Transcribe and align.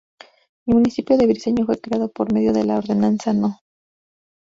El 0.65 0.73
municipio 0.73 1.15
de 1.15 1.27
Briceño, 1.27 1.63
fue 1.67 1.77
creado 1.79 2.09
por 2.11 2.33
medio 2.33 2.53
de 2.53 2.63
la 2.63 2.77
Ordenanza 2.79 3.33
No. 3.33 3.59